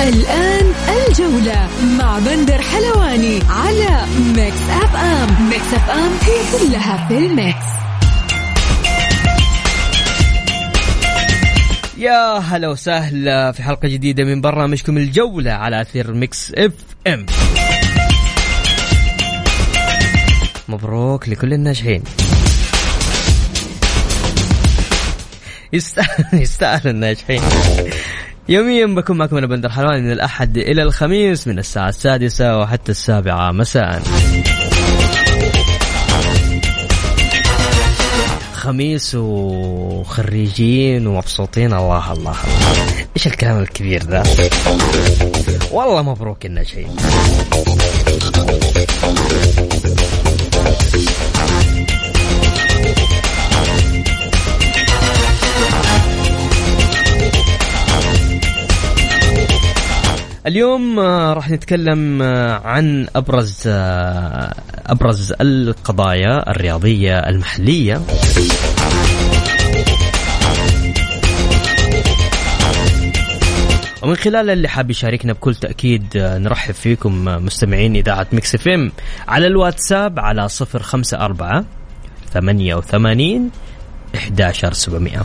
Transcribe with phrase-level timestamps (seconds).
[0.00, 7.66] الآن الجولة مع بندر حلواني على Mix FM Mix FM هي كلها في ال mix.
[11.98, 17.26] يا هلا وسهلا في حلقة جديدة من برنامجكم الجولة على أثير Mix FM
[20.68, 22.02] مبروك لكل الناجحين.
[25.72, 27.42] يستاهل يستاهل الناجحين.
[28.48, 33.52] يوميا بكون معكم أنا بندر حلواني من الأحد إلى الخميس من الساعة السادسة وحتى السابعة.
[33.52, 34.02] مساء.
[38.54, 41.72] خميس وخريجين ومبسوطين.
[41.72, 42.36] الله الله.
[43.16, 44.22] إيش الكلام الكبير ذا؟
[45.72, 46.96] والله مبروك الناجحين
[60.46, 64.54] اليوم آه، راح نتكلم آه، عن أبرز آه،
[64.86, 68.02] أبرز القضايا الرياضية المحلية.
[74.02, 78.92] ومن خلال اللي حاب يشاركنا بكل تأكيد نرحب فيكم مستمعين إذاعة Mix FM
[79.28, 81.66] على الواتساب على 054
[82.32, 83.50] 88
[84.14, 85.22] 11700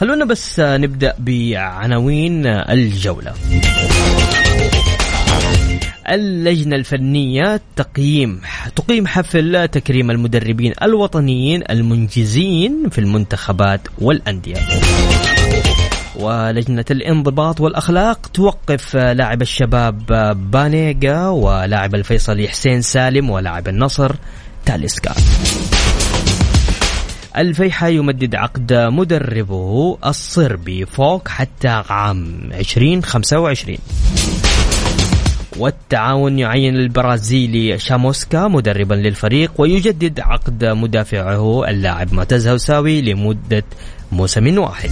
[0.00, 3.34] خلونا بس نبدأ بعناوين الجولة.
[6.10, 8.40] اللجنة الفنية تقييم
[8.76, 14.56] تقيم حفل تكريم المدربين الوطنيين المنجزين في المنتخبات والأندية.
[16.16, 20.06] ولجنة الانضباط والأخلاق توقف لاعب الشباب
[20.50, 24.12] بانيجا ولاعب الفيصلي حسين سالم ولاعب النصر
[24.66, 25.14] تاليسكا.
[27.36, 33.78] الفيحة يمدد عقد مدربه الصربي فوق حتى عام 2025
[35.56, 43.64] والتعاون يعين البرازيلي شاموسكا مدربا للفريق ويجدد عقد مدافعه اللاعب معتز هوساوي لمدة
[44.12, 44.90] موسم واحد.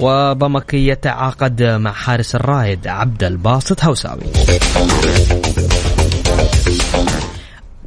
[0.00, 4.22] وبمك يتعاقد مع حارس الرائد عبد الباسط هوساوي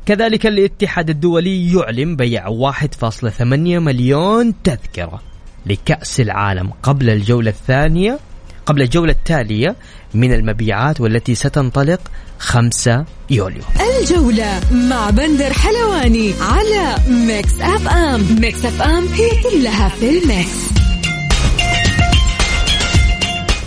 [0.05, 5.21] كذلك الاتحاد الدولي يعلن بيع 1.8 مليون تذكرة
[5.65, 8.19] لكأس العالم قبل الجولة الثانية
[8.65, 9.75] قبل الجولة التالية
[10.13, 12.01] من المبيعات والتي ستنطلق
[12.39, 13.61] 5 يوليو.
[13.99, 18.25] الجولة مع بندر حلواني على Mix FM.
[18.41, 20.90] Mix FM هي كلها في ال Mix.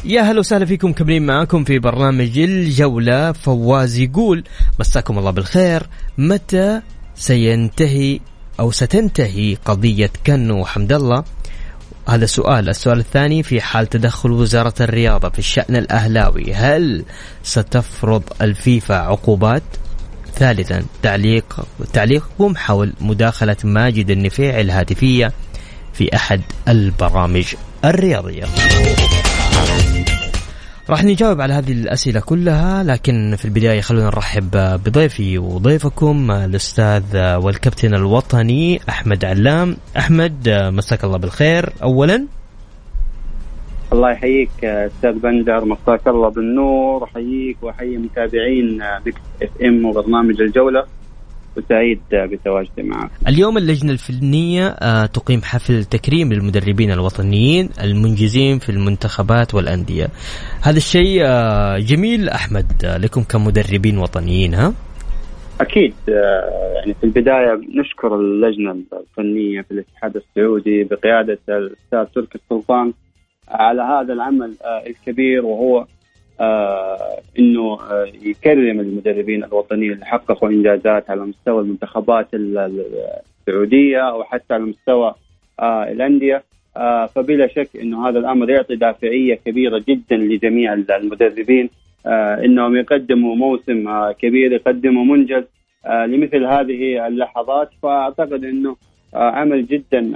[0.06, 3.32] يا هلا وسهلا فيكم كملين معاكم في برنامج الجولة.
[3.32, 4.44] فواز يقول
[4.81, 5.87] مساكم الله بالخير.
[6.19, 6.81] متى
[7.15, 8.20] سينتهي
[8.60, 11.25] أو ستنتهي قضية كنو وحمد الله?
[12.09, 12.69] هذا سؤال.
[12.69, 17.04] السؤال الثاني في حال تدخل وزارة الرياضة في الشأن الأهلاوي هل
[17.42, 19.62] ستفرض الفيفا عقوبات؟
[20.34, 25.32] ثالثا تعليق تعليقكم حول مداخلة ماجد النفيع الهاتفية
[25.92, 27.54] في أحد البرامج
[27.84, 28.44] الرياضية.
[30.91, 34.50] راح نجاوب على هذه الأسئلة كلها لكن في البداية خلونا نرحب
[34.87, 39.77] بضيفي وضيفكم الأستاذ والكابتن الوطني أحمد علام.
[39.97, 41.72] أحمد مساك الله بالخير.
[41.83, 42.27] أولا.
[43.92, 47.04] الله يحييك أستاذ بندر مساك الله بالنور.
[47.04, 50.84] أحييك وأحيي متابعين Mix FM وبرنامج الجولة.
[51.56, 59.54] وسعيد بتواجدي معك اليوم اللجنة الفنية آه، تقيم حفل تكريم للمدربين الوطنيين المنجزين في المنتخبات
[59.54, 60.06] والأندية
[60.62, 64.74] هذا الشيء آه، جميل أحمد آه، لكم كمدربين وطنيين ها؟
[65.60, 65.95] أكيد
[66.74, 72.92] يعني في البداية نشكر اللجنة الفنية في الاتحاد السعودي بقيادة الأستاذ تركي السلطان
[73.48, 74.54] على هذا العمل
[74.86, 75.86] الكبير وهو
[77.39, 84.65] إنه آه يكرم المدربين الوطنيين اللي حققوا إنجازات على مستوى المنتخبات السعودية أو حتى على
[84.65, 85.15] مستوى
[85.60, 86.42] آه الأندية.
[86.77, 91.71] آه، فبلا شك إنه هذا الأمر يعطي دافعية كبيرة جدا لجميع المدربين.
[92.07, 95.45] آه، إنهم يقدموا موسم آه، كبير يقدموا منجز
[96.07, 97.71] لمثل هذه اللحظات.
[97.83, 98.77] فأعتقد إنه
[99.15, 100.13] عمل جدا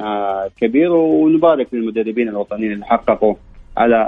[0.60, 3.34] كبير ونبارك للمدربين الوطنيين اللي حققوا
[3.78, 3.98] على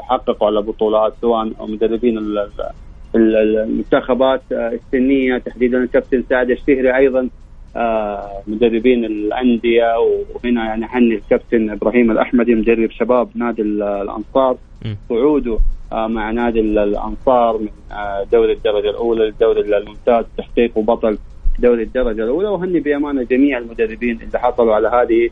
[0.00, 2.18] حققوا على بطولات سواء مدربين
[3.14, 7.28] المنتخبات السنية تحديدا الكابتن سعد الشهري أيضا
[7.76, 9.98] آه، مدربين الأندية
[10.34, 14.56] وهنا يعني حني الكابتن إبراهيم الاحمدي مدرب شباب نادي الأنصار.
[15.08, 15.58] صعوده
[15.92, 21.18] آه، مع نادي الأنصار من آه، دوري الدرجة الأولى للدوري الممتاز تحقيق وبطل
[21.58, 22.48] دوري الدرجة الأولى.
[22.48, 25.30] وهني بأمانة جميع المدربين اللي حصلوا على هذه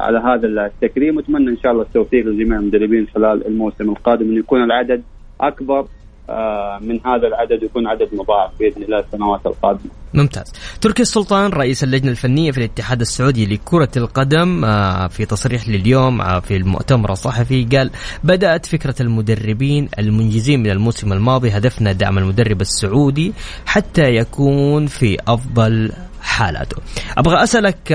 [0.00, 4.62] على هذا التكريم وأتمنى إن شاء الله التوفيق لجميع المدربين خلال الموسم القادم انه يكون
[4.62, 5.02] العدد
[5.40, 5.86] أكبر
[6.30, 9.90] آه، من هذا العدد يكون عدد مضاعف بإذن الله السنوات القادمة.
[10.14, 10.52] ممتاز.
[10.80, 16.40] تركي السلطان رئيس اللجنة الفنية في الاتحاد السعودي لكرة القدم آه، في تصريح لليوم آه،
[16.40, 17.90] في المؤتمر الصحفي قال
[18.24, 23.32] بدأت فكرة المدربين المنجزين من الموسم الماضي هدفنا دعم المدرب السعودي
[23.66, 25.92] حتى يكون في أفضل
[26.22, 26.76] حالاته.
[27.18, 27.92] أبغى أسألك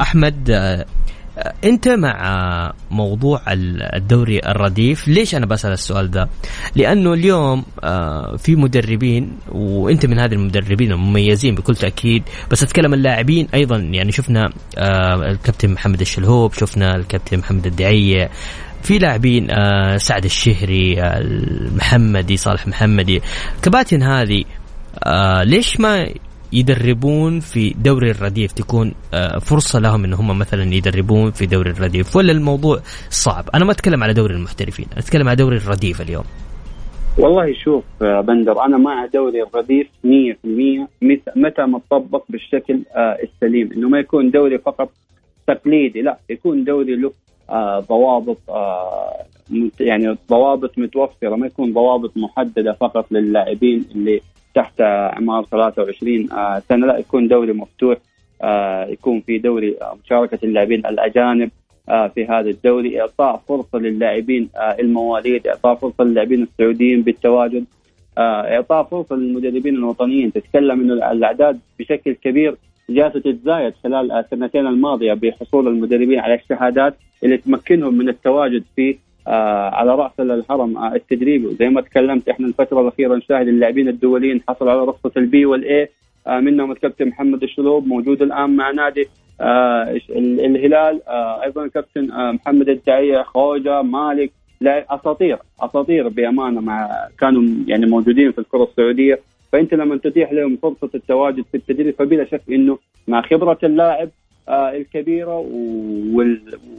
[0.00, 0.50] أحمد
[1.64, 6.28] أنت مع موضوع الدوري الرديف ليش أنا بسأل السؤال ده؟
[6.76, 7.64] لأنه اليوم
[8.38, 13.76] في مدربين وأنت من هذه المدربين المميزين بكل تأكيد بس أتكلم اللاعبين أيضا.
[13.76, 14.50] يعني شفنا
[15.30, 18.30] الكابتن محمد الشلهوب شفنا الكابتن محمد الدعية
[18.82, 19.48] في لاعبين
[19.98, 23.22] سعد الشهري المحمدي صالح محمدي.
[23.62, 24.44] كباتن هذه
[25.42, 26.08] ليش ما
[26.52, 32.16] يدربون في دوري الرديف تكون آه، فرصة لهم إن هم مثلا يدربون في دوري الرديف
[32.16, 32.78] ولا الموضوع
[33.10, 36.24] صعب؟ أنا ما أتكلم على دوري المحترفين أتكلم على دوري الرديف اليوم.
[37.18, 40.88] والله شوف بندر أنا مع دوري الرديف 100%
[41.36, 43.72] متى ما تطبق بالشكل آه، السليم.
[43.72, 44.90] إنه ما يكون دوري فقط
[45.46, 47.12] تقليدي لا يكون دوري له
[47.50, 48.38] آه، ضوابط
[49.80, 54.20] يعني ضوابط متوفرة ما يكون ضوابط محددة فقط للاعبين اللي
[54.58, 57.98] تحت اعمار 23 آه، سنة لا يكون دوري مفتوح
[58.42, 61.50] آه، يكون في دوري آه، مشاركة اللاعبين الأجانب
[62.14, 64.48] في هذا الدوري إعطاء فرصة للاعبين
[64.80, 67.64] المواليد إعطاء فرصة للاعبين السعوديين بالتواجد
[68.18, 70.32] إعطاء فرصة للمدربين الوطنيين.
[70.32, 72.56] تتكلم إنه الأعداد بشكل كبير
[72.90, 76.94] جالسة تتزايد خلال السنتين الماضية بحصول المدربين على الشهادات
[77.24, 78.98] اللي تمكنهم من التواجد في
[79.74, 84.70] على رأس الهرم آه التدريبي وزي ما تكلمت إحنا الفترة الأخيرة نشاهد اللاعبين الدوليين حصلوا
[84.72, 85.88] على رخصة ال B وال A
[86.26, 89.08] آه منهم الكابتن محمد الشلوب موجود الآن مع نادي.
[89.40, 94.30] آه الهلال آه أيضا الكابتن آه محمد الدعية خوجة مالك.
[94.62, 96.88] أساطير أساطير بأمانة مع
[97.20, 99.20] كانوا يعني موجودين في الكرة السعودية.
[99.52, 102.78] فأنت لما تتيح لهم فرصة التواجد في التدريب فبلا شك إنه
[103.08, 104.10] مع خبرة اللاعب آه،
[104.48, 105.46] الكبيرة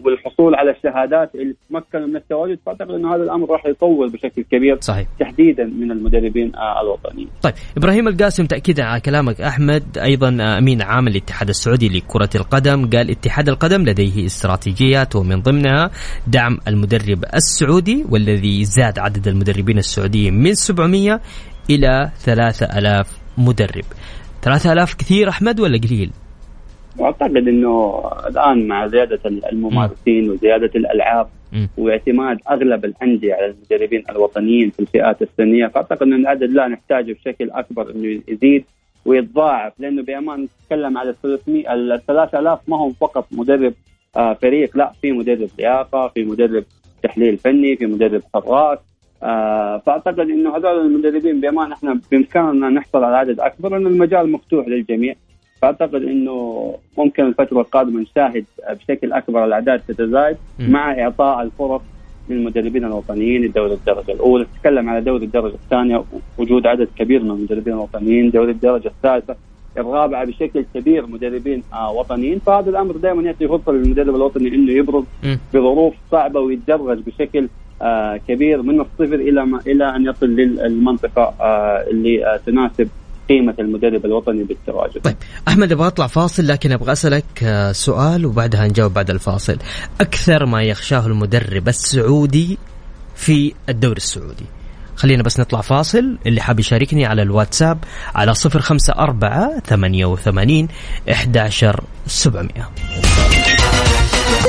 [0.04, 4.78] والحصول على الشهادات اللي تمكنوا من التواجد فأعتقد انه هذا الأمر راح يطول بشكل كبير
[4.82, 7.28] صحيح تحديدا من المدربين آه، الوطنيين.
[7.42, 12.90] طيب إبراهيم القاسم تاكيدا على كلامك أحمد أيضا آه، أمين عام الاتحاد السعودي لكرة القدم
[12.90, 15.92] قال اتحاد القدم لديه استراتيجيات ومن ضمنها
[16.28, 21.22] دعم المدرب السعودي والذي زاد عدد المدربين السعوديين من 700
[21.70, 23.86] إلى 3000 مدرب.
[24.42, 26.12] 3000 كثير أحمد ولا قليل؟
[27.00, 29.20] واعتقد إنه الآن مع زيادة
[29.52, 31.28] الممارسين وزيادة الألعاب
[31.78, 37.50] واعتماد أغلب الأندية على المدربين الوطنيين في الفئات السنية فأعتقد ان العدد لا نحتاجه بشكل
[37.52, 38.64] أكبر إنه يزيد
[39.06, 43.74] ويتضاعف لأنه بأمان نتكلم على 300 ال 3000 ما هو فقط مدرب
[44.18, 46.64] آه فريق لا في مدرب لياقة في مدرب
[47.04, 48.80] تحليل فني في مدرب حراس
[49.24, 54.68] آه فأعتقد إنه هذول المدربين بأمان إحنا بإمكاننا نحصل على عدد أكبر لأن المجال مفتوح
[54.68, 55.16] للجميع.
[55.62, 61.82] فأعتقد إنه ممكن الفترة القادمة نشاهد بشكل أكبر الأعداد تتزايد مع إعطاء الفرص
[62.30, 66.04] للمدربين الوطنيين لدوري الدرجة الأولى، تتكلم على دوري الدرجة الثانية
[66.38, 69.36] وجود عدد كبير من المدربين الوطنيين، دوري الدرجة الثالثة،
[69.78, 75.04] الرابعة بشكل كبير مدربين آه وطنيين، فهذا الأمر دائما يعطي فرصه للمدرب الوطني إنه يبرز
[75.54, 77.48] بظروف صعبة ويتدرج بشكل
[77.82, 82.90] آه كبير من الصفر إلى ما إلى أن يصل للمنطقة آه اللي آه تناسب
[83.30, 85.02] قيمة المدرب الوطني بالتواجد.
[85.02, 85.16] طيب
[85.48, 89.58] أحمد أبغى أطلع فاصل لكن أبغى أسألك آه، سؤال وبعدها نجاوب بعد الفاصل.
[90.02, 92.58] أكثر ما يخشاه المدرب السعودي
[93.16, 94.46] في الدوري السعودي.
[94.96, 97.78] خلينا بس نطلع فاصل اللي حاب يشاركني على الواتساب
[98.16, 100.68] على صفر خمسة أربعة ثمانية وثمانين
[101.12, 102.70] إحداشر سبعمية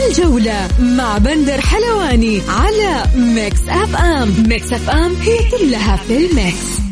[0.09, 6.90] الجولة مع بندر حلواني على Mix FM Mix FM هي كلها في ال Mix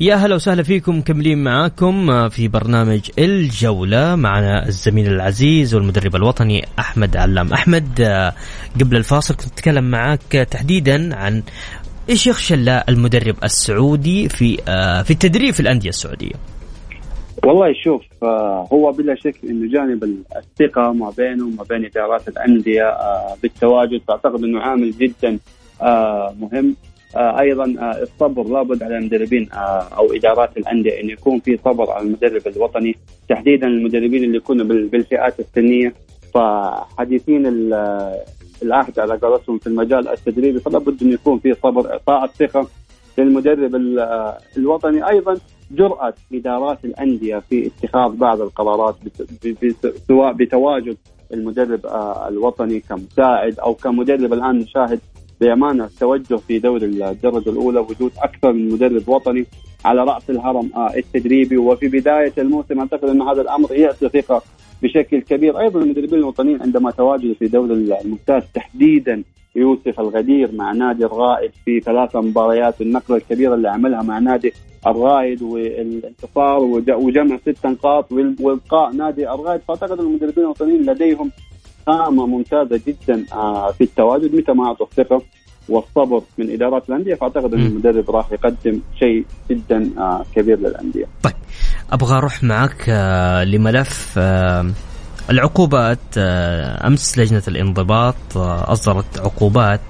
[0.00, 7.16] يا هلا وسهلا فيكم مكملين معاكم في برنامج الجولة معنا الزميل العزيز والمدرب الوطني أحمد
[7.16, 7.52] علام.
[7.52, 8.02] أحمد
[8.80, 11.42] قبل الفاصل كنت أتكلم معك تحديدا عن
[12.08, 12.54] إيش يخشى
[12.88, 14.56] المدرب السعودي في
[15.04, 16.34] في التدريب في الأندية السعودية.
[17.44, 18.02] والله شوف
[18.72, 20.04] هو بلا شك إنه جانب
[20.36, 22.96] الثقة ما بينه وما بين إدارات الأندية
[23.42, 24.00] بالتواجد.
[24.08, 25.38] فاعتقد إنه عامل جدا
[25.80, 26.52] مهم.
[26.52, 26.74] آه،
[27.16, 32.06] أيضا آه، الصبر لابد على المدربين آه، أو إدارات الأندية أن يكون في صبر على
[32.06, 32.96] المدرب الوطني
[33.28, 35.94] تحديدا المدربين اللي يكونوا بالفئات السنية.
[36.34, 37.46] فحديثين
[38.62, 42.68] العهد على قولتهم في المجال التدريبي فلا بد انه يكون في صبر إعطاء الثقة
[43.18, 43.74] للمدرب
[44.56, 45.08] الوطني.
[45.08, 45.36] أيضا
[45.70, 48.96] جرأة إدارات الأندية في اتخاذ بعض القرارات
[50.08, 50.96] سواء بتواجد
[51.32, 51.80] المدرب
[52.28, 54.32] الوطني كمساعد أو كمدرب.
[54.32, 55.00] الآن نشاهد
[55.40, 59.46] بأمانة التوجه في دوري الدرجة الأولى وجود أكثر من مدرب وطني
[59.84, 60.70] على رأس الهرم.
[60.74, 64.42] آه، التدريبي وفي بداية الموسم أعتقد أن هذا الأمر يعطي ثقه
[64.82, 65.60] بشكل كبير.
[65.60, 69.22] أيضا المدربين الوطنيين عندما تواجدوا في دوري الممتاز تحديدا
[69.56, 74.52] يوسف الغدير مع نادي الرائد في ثلاث مباريات النقلة الكبيرة اللي عملها مع نادي
[74.86, 79.60] الرائد والانتصار وجمع ست نقاط والقاء نادي الرائد.
[79.60, 81.30] فأعتقد المدربين الوطنيين لديهم
[81.86, 84.34] خامه ممتازة جدا آه، في التواجد.
[84.34, 85.22] متى ما اعطوا الثقه
[85.68, 91.04] والصبر من إدارات الأندية فأعتقد إن المدرب راح يقدم شيء جدا آه، كبير للأندية.
[91.22, 91.34] طيب
[91.92, 94.18] أبغى أروح معك آه، لملف
[95.30, 96.18] العقوبات
[96.86, 99.80] أمس لجنة الانضباط أصدرت عقوبات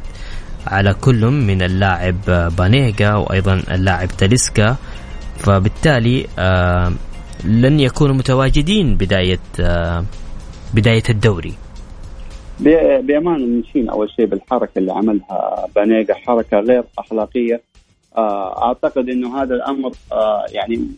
[0.67, 4.77] على كل من اللاعب بانيجا وأيضا اللاعب تاليسكا.
[5.39, 6.27] فبالتالي
[7.45, 9.39] لن يكونوا متواجدين بداية
[10.75, 11.55] بداية الدوري.
[12.61, 17.63] بأمانة نشين أول شيء بالحركة اللي عملها بانيجا حركة غير أخلاقية.
[18.17, 20.89] آه، أعتقد إنه هذا الأمر آه، يعني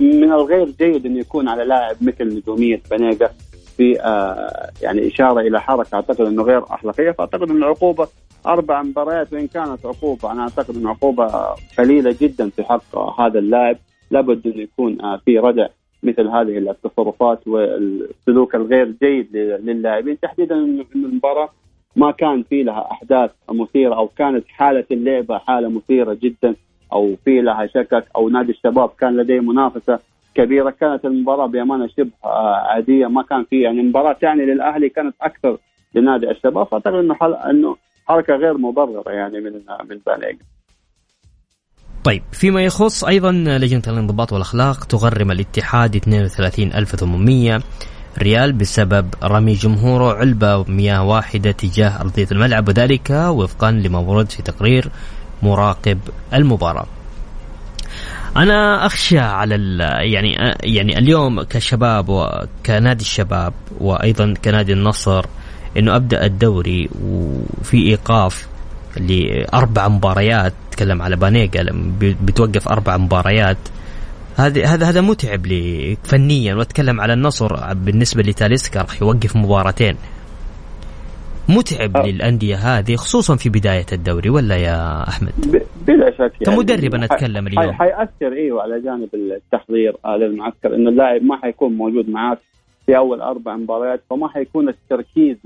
[0.00, 3.30] من الغير جيد انه يكون على لاعب مثل نجومية بانيجا
[3.76, 7.10] في آه، يعني إشارة إلى حركة أعتقد إنه غير أخلاقية.
[7.10, 8.08] فأعتقد إن العقوبة
[8.46, 11.26] أربع مباريات وإن كانت عقوبة أنا أعتقد إن عقوبة
[11.78, 13.76] قليلة جدا في حق هذا اللاعب.
[14.10, 15.66] لابد إنه يكون في ردع
[16.04, 20.20] مثل هذه التصرفات والسلوك الغير جيد للاعبين.
[20.20, 21.48] تحديدا انه المباراة
[21.96, 26.54] ما كان في لها أحداث مثيرة أو كانت حالة اللعبة حالة مثيرة جدا
[26.92, 29.98] أو في لها شكك أو نادي الشباب كان لديه منافسة
[30.34, 32.10] كبيرة كانت المباراة بأمانة شبه
[32.70, 35.58] عادية ما كان في يعني مباراة تعني للأهلي كانت أكثر
[35.94, 36.66] لنادي الشباب.
[36.66, 37.16] فاعتقد إنه
[37.50, 39.52] إنه حركة غير مبررة يعني من
[39.90, 40.38] من بانيجا
[42.04, 47.62] طيب فيما يخص أيضا لجنة الانضباط والأخلاق تغرم الاتحاد 32800
[48.18, 54.42] ريال بسبب رمي جمهوره علبة مياه واحدة تجاه أرضية الملعب وذلك وفقا لما ورد في
[54.42, 54.88] تقرير
[55.42, 55.98] مراقب
[56.34, 56.86] المباراة.
[58.36, 59.54] أنا أخشى على
[60.12, 65.26] يعني يعني اليوم كشباب وكنادي الشباب وأيضا كنادي النصر
[65.76, 68.48] إنه أبدأ الدوري وفي إيقاف
[69.00, 71.66] لأربع مباريات تكلم على بانيجا
[72.00, 73.58] بتوقف أربع مباريات
[74.36, 79.96] هذا هذا هذا متعب لي فنيا وأتكلم على النصر بالنسبة لتاليسكا راح يوقف مباراتين
[81.48, 82.06] متعب أه.
[82.06, 85.32] للأندية هذه خصوصا في بداية الدوري ولا يا أحمد؟
[85.86, 91.22] بلا شك يعني كمدرب أنا أتكلم اليوم حيأثر إيوه على جانب التحضير للمعسكر إنه اللاعب
[91.22, 92.38] ما حيكون موجود معك
[92.86, 95.40] في أول أربع مباريات فما حيكون التركيز 100%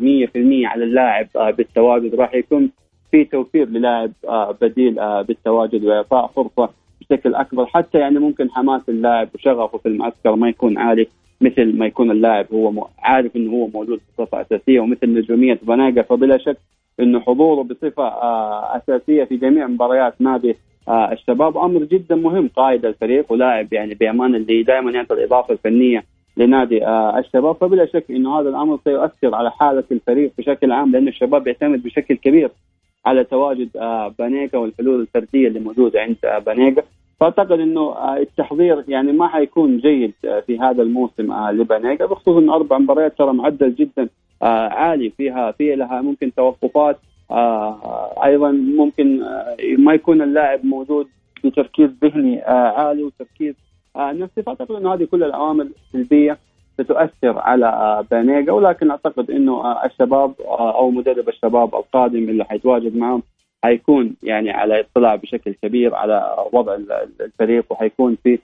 [0.65, 2.71] على اللاعب آه، بالتواجد راح يكون
[3.11, 7.67] في توفير للاعب آه، بديل آه، بالتواجد وإعطاء فرصة بشكل أكبر.
[7.67, 11.07] حتى يعني ممكن حماس اللاعب وشغفه في المعسكر ما يكون عالي
[11.41, 16.39] مثل ما يكون اللاعب هو عارف إنه هو موجود بصفه اساسيه ومثل نجومية بناقه فبلا
[16.39, 16.57] شك
[17.01, 20.57] إنه حضوره بصفة آه، أساسية في جميع مباريات نادي
[20.89, 21.59] الشباب.
[21.59, 26.05] أمر جدا مهم قائد الفريق ولاعب يعني بأمان اللي دائما يعطي الإضافة الفنية
[26.37, 26.89] لنادي
[27.19, 27.57] الشباب.
[27.57, 32.15] فبلا شك إنه هذا الأمر سيؤثر على حالة الفريق بشكل عام لأن الشباب يعتمد بشكل
[32.17, 32.51] كبير
[33.09, 36.83] على تواجد آه، بانيكا والحلول الفردية اللي موجودة عند آه، بانيكا.
[37.21, 40.13] فأعتقد إنه آه، التحضير يعني ما حيكون جيد
[40.47, 44.09] في هذا الموسم لبانيكا بخصوص انه أربع مباريات ترى معدل جدا
[44.43, 46.99] عالي فيها في لها ممكن توقفات
[48.25, 49.21] أيضا ممكن
[49.79, 51.07] ما يكون اللاعب موجود
[51.45, 53.55] بتركيز ذهني عالي وتركيز
[53.97, 54.43] نفسي.
[54.43, 56.39] فأعتقد إنه هذه كل العوامل سلبيه
[56.81, 63.23] ستؤثر على بانيجا ولكن أعتقد إنه الشباب أو مدرب الشباب القادم اللي حيتواجد معهم
[63.65, 66.77] حيكون يعني على اطلاع بشكل كبير على وضع
[67.21, 68.39] الفريق وحيكون في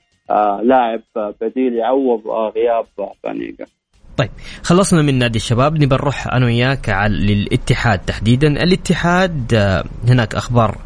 [0.63, 1.01] لاعب
[1.41, 2.87] بديل يعوض غياب
[3.25, 3.67] بانيجا.
[4.17, 4.31] طيب
[4.63, 9.55] خلصنا من نادي الشباب نبى نروح أنا وياك للاتحاد تحديدا الاتحاد
[10.09, 10.77] هناك أخبار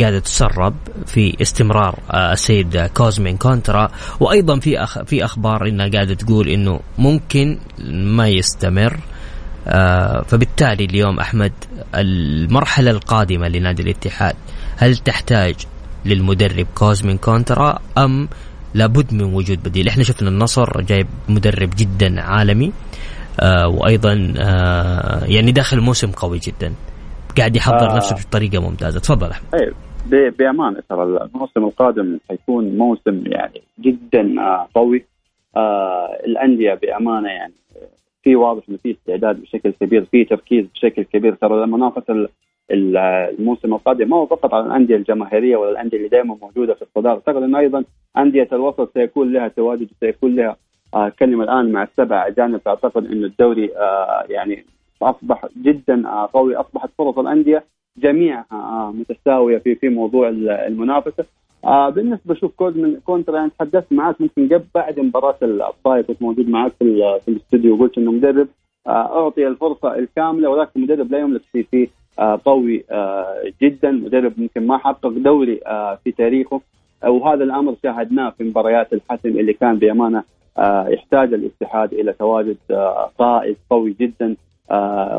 [0.00, 0.74] قاعدة تسرب
[1.06, 3.88] في استمرار آه، السيد كوزمين كونترا.
[4.20, 8.96] وأيضا في في أخبار إنها قاعدة تقول إنه ممكن ما يستمر
[9.68, 11.52] آه، فبالتالي اليوم أحمد
[11.94, 14.34] المرحلة القادمة لنادي الاتحاد
[14.76, 15.54] هل تحتاج
[16.04, 18.28] للمدرب كوزمين كونترا أم
[18.74, 22.72] لابد من وجود بديل؟ إحنا شفنا النصر جايب مدرب جدا عالمي
[23.40, 26.74] آه وأيضا آه يعني داخل موسم قوي جدا.
[27.38, 27.96] قاعد يحضر آه.
[27.96, 29.00] نفسه بطريقة ممتازة.
[29.00, 29.50] تفضل أحمد.
[29.52, 29.74] طيب
[30.36, 35.04] بأمانة ترى الموسم القادم حيكون موسم يعني جدا آه قوي.
[35.56, 37.52] آه الأندية بأمانة يعني
[38.22, 41.34] في واضح إنه في استعداد بشكل كبير في تركيز بشكل كبير.
[41.34, 42.28] ترى المنافسه
[42.70, 47.14] الموسم القادم ما هو فقط على الأندية الجماهيرية ولا الأندية اللي دائما موجودة في الصداره
[47.14, 47.84] اعتقد انه أيضا
[48.18, 50.56] أندية الوسط سيكون لها تواجد سيكون لها
[50.94, 54.64] آه كلمة الآن مع السبع اجانب أعتقد انه الدوري آه يعني
[55.02, 56.56] اصبح جدا آه قوي.
[56.56, 57.64] أصبحت فرص الأندية
[57.98, 61.24] جميعها آه متساوية في في موضوع المنافسة.
[61.64, 66.48] آه بالنسبة شوف كود كونترا يعني تحدثت معك ممكن قبل بعد مباراة الطائف كنت موجود
[66.48, 68.48] معك في, الاستوديو وقلت إنه مدرب
[68.86, 71.88] آه أعطي الفرصة الكاملة ولكن مدرب لا يملك في في
[72.18, 73.90] آه قوي آه جدا.
[73.90, 76.60] مدرب ممكن ما حقق دوري آه في تاريخه.
[77.06, 80.22] وهذا الأمر شاهدناه في مباريات الحسم اللي كان بأمانة
[80.58, 84.26] آه يحتاج الاتحاد إلى تواجد آه قائد قوي جدا.
[84.26, 84.36] آه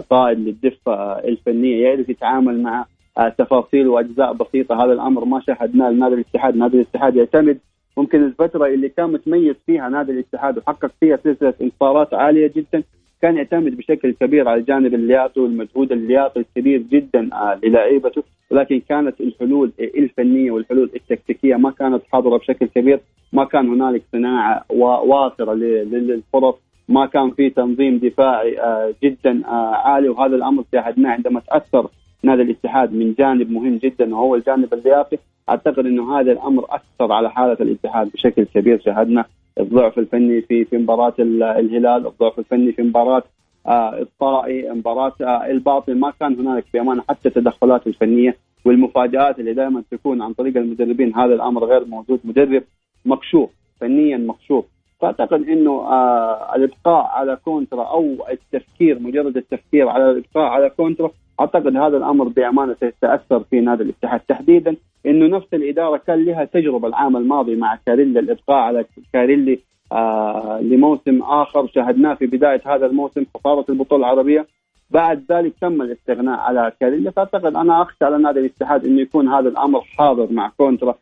[0.10, 2.86] قائد للدفة آه الفنية يعرف يتعامل مع
[3.18, 4.86] آه تفاصيل وأجزاء بسيطة.
[4.86, 7.58] هذا الأمر ما شاهدناه لنادي الاتحاد، نادي الاتحاد يعتمد
[7.98, 12.84] ممكن الفترة اللي كان متميز فيها نادي الاتحاد وحقق فيها سلسلة انتصارات عالية جدا
[13.22, 17.30] كان يعتمد بشكل كبير على الجانب اللياقي والمجهود اللياقي الكبير جدا
[17.64, 23.00] للاعيبته ولكن كانت الحلول الفنية والحلول التكتيكية ما كانت حاضرة بشكل كبير.
[23.34, 26.56] ما كان هنالك صناعة واصره للفرص
[26.90, 28.58] ما كان في تنظيم دفاعي
[29.04, 30.10] جدا عالي.
[30.10, 31.88] وهذا الأمر شاهدناه عندما تأثر
[32.24, 35.18] نادي الاتحاد من جانب مهم جدا وهو الجانب اللياقي
[35.50, 38.80] أعتقد إنه هذا الأمر أثر على حالة الاتحاد بشكل كبير.
[38.80, 39.26] شاهدنا
[39.60, 43.24] الضعف الفني في في مباراة الهلال، الضعف الفني في مباراة
[43.68, 46.00] آه الطائي، مباراة آه الباطن.
[46.00, 51.16] ما كان هنالك بامانه حتى التدخلات الفنية والمفاجآت اللي دائما تكون عن طريق المدربين.
[51.16, 52.64] هذا الأمر غير موجود، مدرب
[53.06, 54.66] مكشوف فنيا مكشوف،
[55.02, 61.76] فأعتقد إنه آه الإبقاء على كونترا أو التفكير مجرد التفكير على الإبقاء على كونترا أعتقد
[61.76, 64.20] هذا الأمر بأمانة سيتأثر في نادي الاتحاد.
[64.20, 69.60] تحديدا إنه نفس الإدارة كان لها تجربة العام الماضي مع كاريلي الإبقاء على كاريلي
[69.92, 71.68] آه لموسم آخر.
[71.68, 74.48] شاهدناه في بداية هذا الموسم خساره البطولة العربية.
[74.90, 79.50] بعد ذلك تم الاستغناء على كاريلي فأعتقد أنا أخشى على نادي الاتحاد إنه يكون هذا
[79.50, 80.96] الأمر حاضر مع كونترا.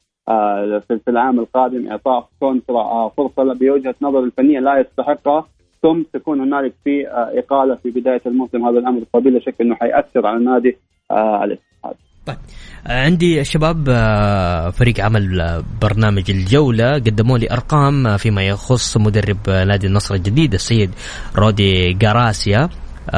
[0.87, 5.47] في العام القادم إعطاء كونترا آه فرصة بوجهة نظر الفنية لا يستحقها
[5.81, 8.65] ثم تكون هنالك في آه إقالة في بداية الموسم.
[8.65, 10.77] هذا الأمر بلا شك إنه حيأثر على النادي
[11.11, 11.95] آه الاتحاد.
[12.25, 12.37] طيب.
[12.85, 13.85] عندي شباب
[14.73, 20.91] فريق عمل برنامج الجولة قدموا لي أرقام فيما يخص مدرب نادي النصر الجديد السيد
[21.35, 22.69] رودي جاراسيا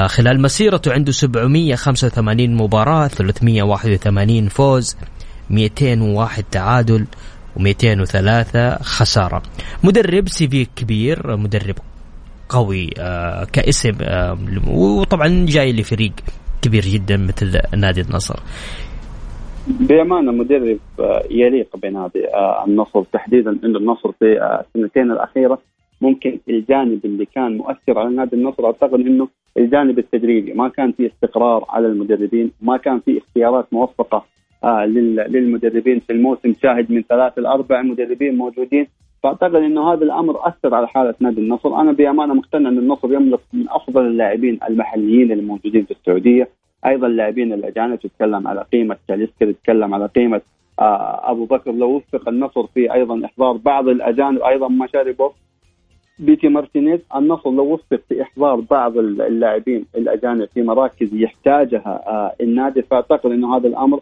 [0.05, 4.97] خلال مسيرته عنده 785 مباراة 381 فوز.
[5.51, 7.05] 201 تعادل
[7.57, 9.41] و203 خسارة.
[9.83, 11.75] مدرب سي في كبير مدرب
[12.49, 12.87] قوي
[13.53, 13.91] كاسم
[14.67, 16.11] وطبعا جاي لفريق
[16.61, 18.39] كبير جدا مثل نادي النصر.
[19.67, 20.79] بأمانة مدرب
[21.31, 22.19] يليق بنادي
[22.67, 24.25] النصر تحديدا انه النصر في
[24.61, 25.59] السنتين الأخيرة.
[26.01, 30.53] ممكن الجانب اللي كان مؤثر على نادي النصر أعتقد إنه الجانب التدريبي.
[30.53, 33.67] ما كان في استقرار على المدربين ما كان في اختيارات
[34.63, 38.87] موفقه للمدربين في الموسم شاهد من ثلاث الاربع مدربين موجودين.
[39.23, 43.39] فأعتقد إنه هذا الأمر أثر على حالة نادي النصر، أنا بأمانة مقتنع إن النصر يملك
[43.53, 46.49] من أفضل اللاعبين المحليين الموجودين في السعودية،
[46.85, 50.41] أيضا اللاعبين الأجانب تتكلم على قيمة تاليسكا تتكلم على قيمة
[50.79, 51.71] آه أبو بكر.
[51.71, 55.31] لو وفق النصر في أيضا إحضار بعض الأجانب أيضا مشاربه
[56.19, 62.81] بيتي مارتينيز النصر لو وفق في إحضار بعض اللاعبين الأجانب في مراكز يحتاجها آه النادي
[62.81, 63.99] فأعتقد إنه هذا الأمر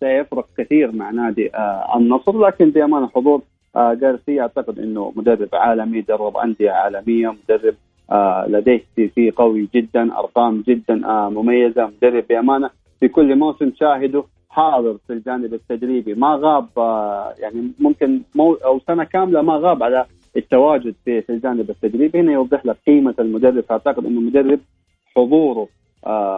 [0.00, 2.38] سيفرق كثير مع نادي آه النصر.
[2.46, 3.42] لكن بأمانة حضور
[3.76, 7.74] آه جارسيا أعتقد إنه مدرب عالمي درب أندية عالمية مدرب
[8.10, 10.94] آه لديه في في قوي جدا أرقام جدا
[11.28, 12.70] مميزة مدرب بأمانة
[13.00, 16.14] في كل موسم شاهده حاضر في الجانب التدريبي.
[16.14, 16.68] ما غاب
[17.38, 22.20] يعني ممكن مو أو سنة كاملة ما غاب على التواجد في الجانب التدريبي.
[22.20, 23.60] هنا يوضح لك قيمة المدرب.
[23.60, 24.60] فاعتقد إنه مدرب
[25.16, 25.68] حضوره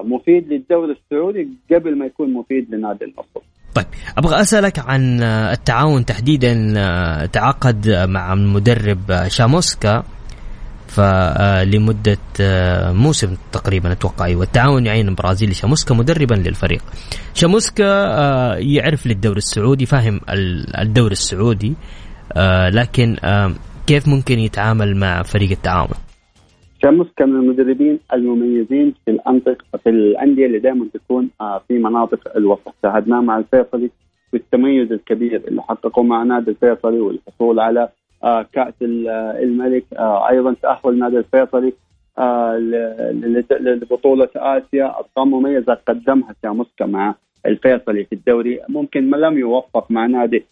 [0.05, 3.47] مفيد للدوري السعودي قبل ما يكون مفيد لنادي النصر.
[3.75, 3.87] طيب
[4.19, 6.55] أبغى أسألك عن التعاون تحديدا
[7.33, 8.99] تعاقد مع المدرب
[9.29, 10.05] شاموسكا
[10.93, 16.83] فلمدة آه، موسم تقريبا أتوقع أيوة التعاون يعين البرازيلي شاموسكا مدربا للفريق
[17.35, 20.21] شاموسكا آه، يعرف للدوري السعودي فاهم
[20.79, 21.75] الدوري السعودي
[22.33, 23.17] آه، لكن
[23.87, 26.12] كيف ممكن يتعامل مع فريق التعاون؟
[26.83, 31.31] شاموسكا من المدربين المميزين في الأنطقة في الأندية اللي دائما تكون
[31.69, 32.75] في مناطق الوسط.
[32.83, 33.91] شاهدناه مع الفيصلي
[34.33, 37.89] بالتميز الكبير اللي حققه مع نادي الفيصلي والحصول على
[38.25, 41.73] آه، كأس الملك آه، أيضا تأهل نادي الفيصلي
[42.19, 42.57] آه،
[43.61, 44.99] لبطولة آسيا.
[44.99, 47.15] أرقام مميزة قدمها شاموسكا مع
[47.47, 48.61] الفيصلي في الدوري.
[48.69, 50.45] ممكن ما لم يوفق مع نادي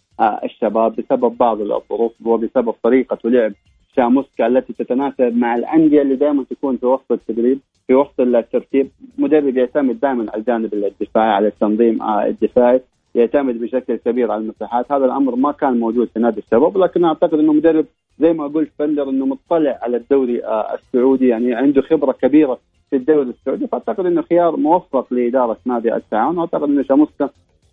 [0.43, 3.53] الشباب بسبب بعض الظروف وبسبب طريقة لعب
[3.95, 8.89] شاموسكا التي تتناسب مع الأندية اللي دائما تكون في وسط التدريب في وسط الترتيب.
[9.17, 12.81] مدرب يعتمد دائما على الجانب الدفاعي على التنظيم الدفاعي
[13.15, 17.39] يعتمد بشكل كبير على المساحات هذا الأمر ما كان موجود في نادي الشباب لكن أعتقد
[17.39, 17.85] إنه مدرب
[18.19, 22.95] زي ما قلت فندر إنه مطلع على الدوري آه، السعودي يعني عنده خبرة كبيرة في
[22.95, 23.67] الدوري السعودي.
[23.67, 26.37] فأعتقد إنه خيار موفق لإدارة نادي التعاون.
[26.37, 27.29] وأعتقد إنه شاموسكا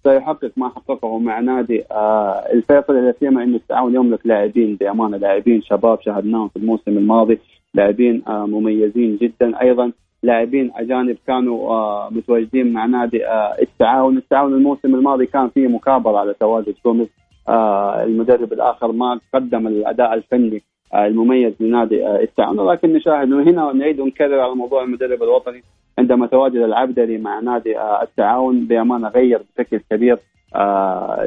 [0.08, 5.62] سيحقق ما حققه مع نادي آه الفيصل لا سيما إنه التعاون يملك لاعبين بأمانة لاعبين
[5.62, 7.38] شباب شاهدناهم في الموسم الماضي
[7.74, 9.60] لاعبين آه مميزين جدا.
[9.62, 9.92] أيضا
[10.22, 16.18] لاعبين أجانب كانوا آه، متواجدين مع نادي آه، التعاون، التعاون الموسم الماضي كان فيه مكابرة
[16.18, 17.08] على تواجد جوميز
[17.48, 20.62] آه، المدرب الآخر ما قدم الأداء الفني
[20.94, 22.58] المميز لنادي التعاون.
[22.58, 25.62] ولكن نشاهد هنا نعيد ونكرر على موضوع المدرب الوطني.
[25.98, 30.16] عندما تواجد العبدري مع نادي التعاون بأمانة غير بشكل كبير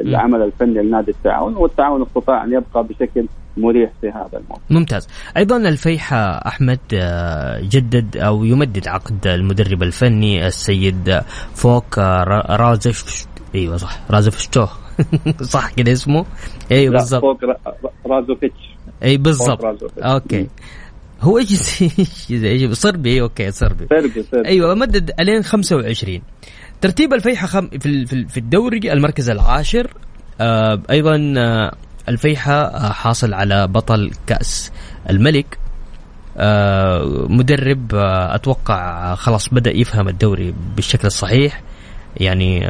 [0.00, 5.08] العمل الفني لنادي التعاون والتعاون استطاع أن يبقى بشكل مريح في هذا الموسم ممتاز.
[5.36, 11.20] أيضا الفيحة أحمد آه، جدد أو يمدد عقد المدرب الفني السيد
[11.54, 14.66] فوك رازف أيوه صح رازفشتو
[15.54, 16.24] صح كده اسمه؟
[16.72, 17.20] أيوه بالضبط.
[17.20, 17.38] فوق
[18.06, 18.76] رازوفيتش.
[19.02, 19.64] أي بالضبط.
[19.98, 20.48] Okay.
[21.22, 21.82] هو إيش
[22.30, 23.86] إيش صربي؟ okay صربي.
[23.90, 24.48] صربي صربي.
[24.48, 26.22] أيوه مدد الين 25
[26.80, 29.90] ترتيب الفيحة خم في في الدوري المركز العاشر
[30.40, 31.74] آه أيضا آه
[32.08, 34.72] الفيحة آه، حاصل على بطل كأس
[35.10, 35.58] الملك.
[36.36, 41.62] آه، مدرب آه، أتوقع خلاص بدأ يفهم الدوري بالشكل الصحيح.
[42.20, 42.60] يعني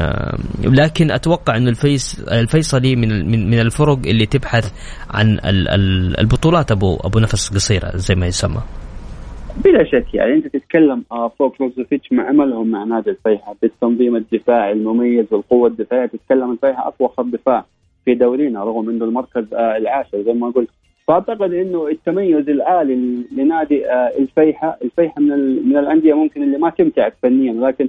[0.64, 4.72] لكن أتوقع إنه الفيس الفيصلي من من الفرق اللي تبحث
[5.10, 5.38] عن
[6.18, 8.62] البطولات أبو أبو نفس قصيرة زي ما يسمى.
[9.64, 11.04] بلا شك يعني أنت تتكلم
[11.38, 17.08] فوق روزوفيتش مع عملهم مع نادي الفيحة بالتنظيم الدفاعي المميز والقوة الدفاعية تتكلم الفيحة أقوى
[17.08, 17.64] خط دفاع
[18.04, 20.68] في دورينا رغم إنه المركز آه، العاشر زي ما قلت.
[21.08, 27.14] فأعتقد إنه التميز العالي لنادي آه، الفيحة الفيحة من من الأندية ممكن اللي ما تمتعك
[27.22, 27.88] فنيا ولكن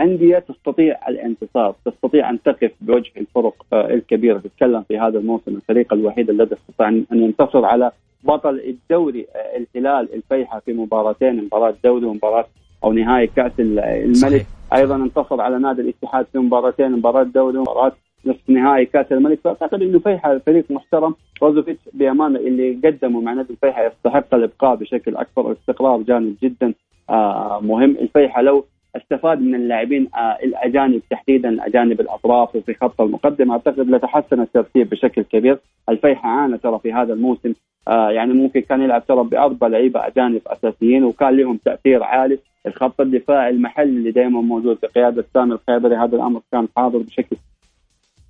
[0.00, 5.92] أندية تستطيع الانتصار، تستطيع أن تقف بوجه الفرق آه، الكبيرة، تتكلم في هذا الموسم الفريق
[5.92, 7.92] الوحيد الذي استطاع أن ينتصر على
[8.24, 9.26] بطل الدوري
[9.56, 12.46] الهلال الفيحة في مباراتين مباراة دوري ومباراه
[12.84, 14.16] أو نهائي كأس الملك.
[14.16, 14.46] صحيح.
[14.74, 17.92] أيضا انتصر على نادي الاتحاد في مباراتين مباراة دوري ومباراه
[18.26, 19.38] نصف نهائي كأس الملك.
[19.44, 21.14] فأعتقد إنه فيحة فريق محترم.
[21.42, 26.74] روزوفيتش بأمانة اللي قدمه مع نادي الفيحة يستحق الإبقاء بشكل أكبر الاستقرار جانب جدا
[27.10, 27.90] آه مهم.
[28.00, 28.64] الفيحة لو
[28.96, 35.22] استفاد من اللاعبين آه الأجانب تحديدا أجانب الأطراف وفي خط المقدم أعتقد لتحسن الترتيب بشكل
[35.22, 35.58] كبير.
[35.88, 37.52] الفيحة عانى ترى في هذا الموسم.
[37.88, 42.38] آه يعني ممكن كان يلعب ترى بأربع لعيبة أجانب أساسيين وكان لهم تأثير عالي.
[42.66, 47.36] الخط الدفاعي المحلي اللي دائما موجود بقياده سامي الخيبري هذا الأمر كان حاضر بشكل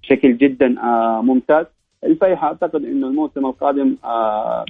[0.03, 1.67] بشكل جدا آه، ممتاز.
[2.05, 3.97] الفيحة أعتقد أنه الموسم القادم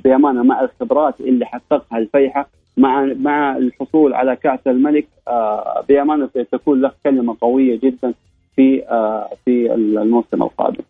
[0.04, 6.80] بأمانة مع الخبرات اللي حققها الفيحة مع مع الحصول على كأس الملك آه، بأمانة تكون
[6.80, 8.14] له كلمة قوية جدا
[8.56, 8.82] في
[9.44, 10.84] في الموسم القادم.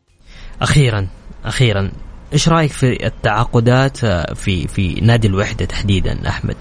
[0.63, 1.07] أخيرا
[1.45, 1.91] أخيرا
[2.33, 3.97] إيش رأيك في التعاقدات
[4.35, 6.57] في في نادي الوحدة تحديدا أحمد؟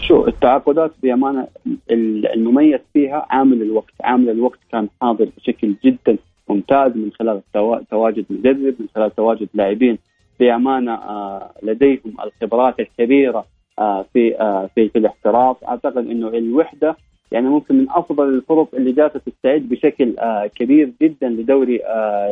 [0.00, 1.48] شو التعاقدات بأمانة
[2.34, 7.42] المميز فيها عامل الوقت، عامل الوقت كان حاضر بشكل جدا ممتاز من خلال
[7.90, 9.98] تواجد مدرب من خلال تواجد لاعبين
[10.40, 13.57] بأمانة آه، لديهم الخبرات الكبيرة آه،
[14.12, 15.64] في آه، في في الاحتراف.
[15.64, 16.96] أعتقد إنه الوحدة
[17.32, 20.14] يعني ممكن من أفضل الفرق اللي جالسه تستعد بشكل
[20.54, 21.80] كبير جدا لدوري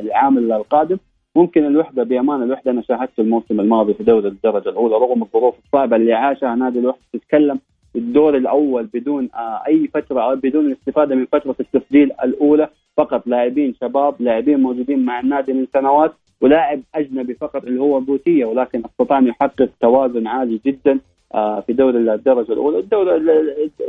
[0.01, 0.99] العام القادم.
[1.37, 2.71] ممكن الوحدة بامانه الوحدة.
[2.71, 7.03] أنا شاهدت الموسم الماضي في دوري الدرجة الأولى رغم الظروف الصعبة اللي عاشها نادي الوحدة.
[7.13, 7.59] تتكلم
[7.97, 9.29] الدور الأول بدون
[9.67, 12.69] أي فترة أو بدون الاستفادة من فترة التسجيل الأولى.
[12.97, 18.45] فقط لاعبين شباب لاعبين موجودين مع النادي من سنوات ولاعب أجنبي فقط اللي هو بوتيه
[18.45, 21.01] ولكن أستطاع أن يحقق توازن عالي جدا آه،
[21.33, 23.17] في دوري الدرجة الأولى، الدور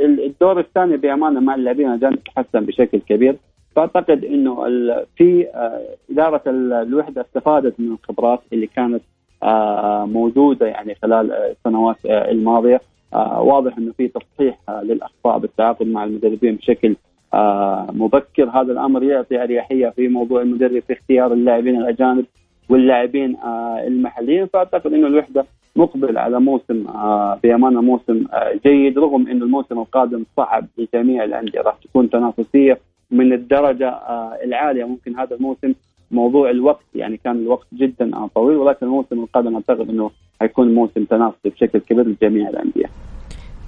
[0.02, 3.36] الدور الثاني بأمانة مع اللاعبين الأجانب تحسن بشكل كبير،
[3.76, 4.64] فأعتقد إنه
[5.16, 9.02] في آه، إدارة الوحدة استفادت من الخبرات اللي كانت
[10.12, 12.80] موجودة يعني خلال السنوات الماضية.
[13.38, 16.96] واضح إنه في تصحيح للأخطاء بالتعاقد مع المدربين بشكل
[17.92, 18.48] مبكر.
[18.48, 22.24] هذا الأمر يعطي أريحية في موضوع المدرب في اختيار اللاعبين الأجانب
[22.68, 23.36] واللاعبين
[23.86, 24.46] المحليين.
[24.46, 26.84] فأعتقد إنه الوحدة مقبل على موسم
[27.42, 28.24] بأمانة موسم
[28.66, 32.78] جيد رغم انه الموسم القادم صعب لجميع الأندية راح تكون تنافسية
[33.10, 33.88] من الدرجة
[34.44, 34.84] العالية.
[34.84, 35.74] ممكن هذا الموسم
[36.10, 41.48] موضوع الوقت يعني كان الوقت جدا طويل ولكن الموسم القادم أعتقد إنه حيكون موسم تنافسي
[41.48, 42.86] بشكل كبير لجميع الأندية.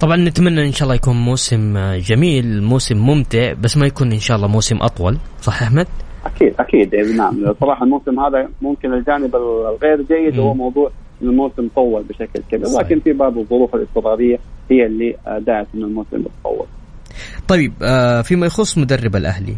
[0.00, 4.36] طبعا نتمنى إن شاء الله يكون موسم جميل موسم ممتع بس ما يكون إن شاء
[4.36, 5.16] الله موسم أطول.
[5.40, 5.86] صح أحمد؟
[6.26, 6.94] أكيد أكيد.
[6.94, 7.54] نعم.
[7.60, 10.90] صراحة الموسم هذا ممكن الجانب الغير جيد هو موضوع
[11.22, 12.86] الموسم طول بشكل كبير صحيح.
[12.86, 14.38] لكن في بعض الظروف الاضطراريه
[14.70, 16.66] هي اللي دعت ان الموسم يتطور.
[17.48, 19.56] طيب آه فيما يخص مدرب الأهلي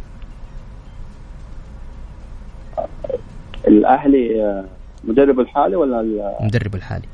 [3.68, 4.64] الأهلي آه،
[5.04, 6.00] مدرب الحالي ولا
[6.40, 7.06] المدرب الحالي؟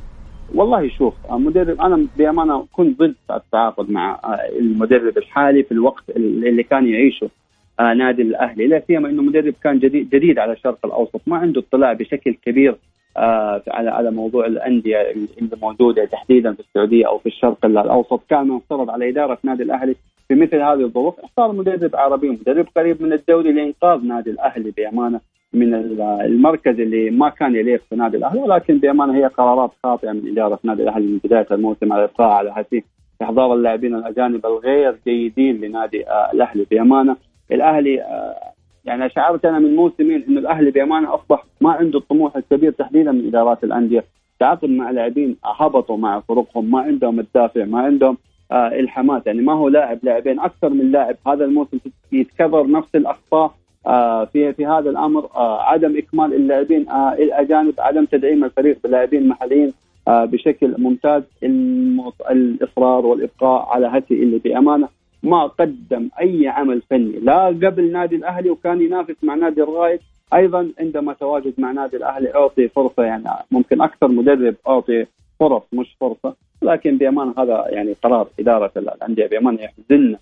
[0.54, 4.20] والله شوف آه، مدرب أنا بأمانة كنت ضد التعاقد مع
[4.58, 7.30] المدرب الحالي في الوقت اللي كان يعيشه
[7.80, 11.92] نادي الأهلي لا سيما إنه مدرب كان جديد جديد على الشرق الأوسط ما عنده اطلاع
[11.92, 12.76] بشكل كبير
[13.68, 18.20] على على موضوع الأندية اللي موجودة تحديدا في السعودية أو في الشرق الأوسط.
[18.30, 19.94] كان مفترض على إدارة نادي الأهلي
[20.28, 25.20] في مثل هذه الظروف اختار مدرب عربي مدرب قريب من الدوري لإنقاذ نادي الأهلي بأمانة
[25.52, 25.74] من
[26.20, 30.58] المركز اللي ما كان يليق في نادي الأهلي ولكن بأمانة هي قرارات خاطئة من إدارة
[30.62, 32.82] نادي الأهلي من بداية الموسم على الابقاء على هذه
[33.22, 36.04] إحضار اللاعبين الأجانب الغير جيدين لنادي
[36.34, 36.66] الأهلي.
[36.70, 37.16] بأمانة
[37.52, 38.04] الأهلي
[38.88, 43.26] يعني شعرت أنا من موسمين انه الأهلي بأمانة أصبح ما عنده الطموح الكبير تحديدا من
[43.26, 44.04] إدارات الأندية.
[44.40, 48.16] تعاقد مع لاعبين هبطوا مع فرقهم ما عندهم الدافع ما عندهم
[48.52, 49.22] آه الحماس.
[49.26, 51.16] يعني ما هو لاعب لاعبين أكثر من لاعب.
[51.26, 51.78] هذا الموسم
[52.12, 53.54] يتكرر نفس الأخطاء
[53.86, 59.28] آه في في هذا الأمر آه عدم إكمال اللاعبين آه الأجانب عدم تدعيم الفريق باللاعبين
[59.28, 59.72] محليين
[60.08, 61.22] آه بشكل ممتاز.
[62.30, 64.88] الإصرار والإبقاء على هتي اللي بأمانة
[65.22, 70.00] ما قدم أي عمل فني لا قبل نادي الأهلي وكان ينافس مع نادي الرائد.
[70.34, 75.06] أيضا عندما تواجد مع نادي الأهلي أعطي فرصة يعني ممكن أكثر مدرب أعطي
[75.40, 76.34] فرص مش فرصة.
[76.62, 80.18] لكن بامانه هذا يعني قرار إدارة الأندية بامانه يحزننا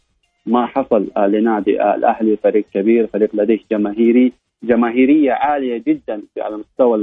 [0.46, 2.36] ما حصل لنادي الأهلي.
[2.36, 4.32] فريق كبير فريق لديه جماهيري
[4.62, 6.96] جماهيرية عالية جدا على مستوى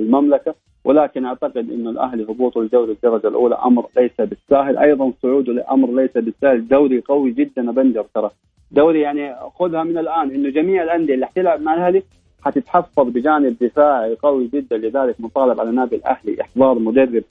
[0.00, 0.54] المملكة.
[0.84, 4.78] ولكن أعتقد انه الأهلي هبوطه لدوري الدرجة الأولى أمر ليس بالساهل.
[4.78, 8.30] أيضا صعوده لأمر ليس بالسهل دوري قوي جدا بنجر ترى.
[8.70, 10.30] دوري يعني خذها من الآن.
[10.30, 12.02] إنه جميع الأندية اللي حتلعب مع الأهلي
[12.42, 14.76] حتتحفظ بجانب دفاعي قوي جدا.
[14.76, 16.40] لذلك مطالب على نادي الأهلي.
[16.40, 17.22] إحضار مدرب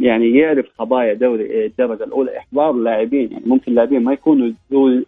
[0.00, 2.38] يعني يعرف خبايا دوري الدرجة الأولى.
[2.38, 3.32] إحضار لاعبين.
[3.32, 4.50] يعني ممكن لاعبين ما يكونوا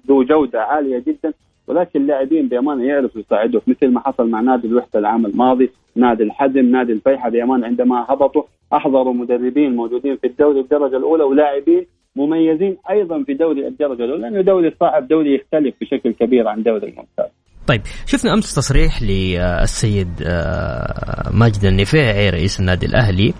[0.08, 1.32] ذو جودة عالية جدا.
[1.66, 6.70] ولكن لاعبين بأمانة يعرفوا يساعدوك مثل ما حصل مع نادي الوحدة العام الماضي، نادي الحزم،
[6.70, 13.22] نادي الفيحة بأمانة عندما هبطوا أحضروا مدربين موجودين في الدوري الدرجة الأولى ولاعبين مميزين أيضا
[13.22, 17.30] في دوري الدرجة الأولى لأنه دوري صعب دوري يختلف بشكل كبير عن دوري الممتاز.
[17.66, 23.34] طيب شفنا أمس تصريح للسيد آه، ماجد النفيعي رئيس النادي الأهلي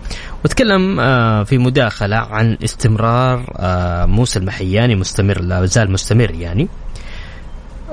[0.45, 6.67] وتكلم آه، في مداخلة عن استمرار آه، موسى المحياني مستمر لا زال مستمر يعني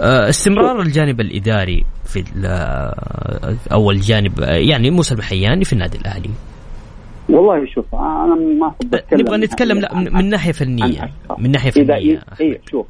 [0.00, 2.24] استمرار الجانب الإداري في
[3.72, 6.30] أو الجانب يعني موسى المحياني في النادي الأهلي.
[7.28, 12.20] والله شوف أنا ما أتكلم نبغى نتكلم لا من ناحية فنية من ناحية فنية.
[12.40, 12.86] اي شوف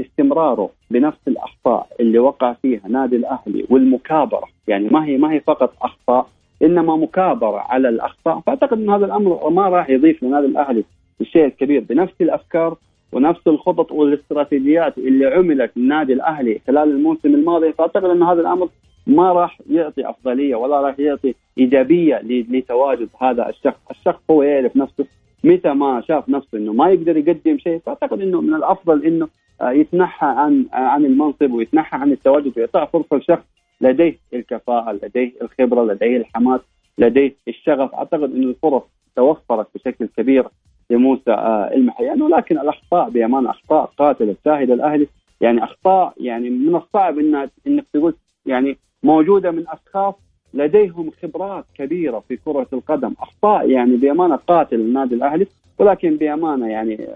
[0.00, 5.72] استمراره بنفس الأخطاء اللي وقع فيها نادي الأهلي والمكابرة يعني ما هي ما هي فقط
[5.82, 6.26] أخطاء
[6.62, 8.40] إنما مكابرة على الأخطاء.
[8.40, 10.84] فأعتقد إن هذا الأمر ما راح يضيف لنادي الأهلي
[11.20, 12.76] الشيء الكبير بنفس الأفكار
[13.12, 18.68] ونفس الخطط والاستراتيجيات اللي عملت للنادي الأهلي خلال الموسم الماضي فأعتقد أن هذا الأمر
[19.06, 25.06] ما راح يعطي أفضلية ولا راح يعطي إيجابية لتواجد هذا الشخص، الشخص هو يعرف نفسه
[25.44, 29.28] متى ما شاف نفسه إنه ما يقدر يقدم شيء فأعتقد إنه من الأفضل إنه
[29.60, 33.44] آه، يتنحى عن آه، عن المنصب ويتنحى عن التواجد ويعطى فرصة لشخص
[33.80, 36.60] لديه الكفاءة، لديه الخبرة، لديه الحماس،
[36.98, 38.82] لديه الشغف، أعتقد إنه الفرص
[39.16, 40.44] توفرت بشكل كبير
[40.90, 45.06] لموسى آه، المحيان ولكن الأخطاء بامانه أخطاء قاتلة تشاهد الأهلي.
[45.40, 48.14] يعني أخطاء يعني من الصعب انك إنك تقول
[48.46, 50.14] يعني موجودة من أشخاص
[50.54, 55.46] لديهم خبرات كبيرة في كرة القدم، أخطاء يعني بامانه قاتل النادي الأهلي
[55.78, 57.08] ولكن بامانه يعني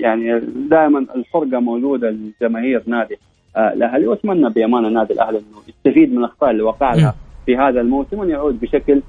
[0.00, 3.18] يعني دائما الحرقه موجودة لجماهير نادي
[3.56, 4.06] آه، الأهلي.
[4.06, 7.14] وأتمنى بامانه نادي الأهلي إنه يستفيد من الأخطاء اللي وقع لها
[7.46, 9.02] في هذا الموسم وأن يعود بشكل